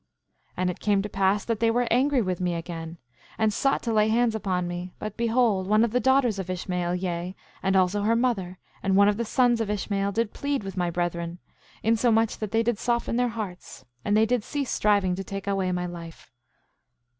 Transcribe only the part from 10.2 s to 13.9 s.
plead with my brethren, insomuch that they did soften their hearts;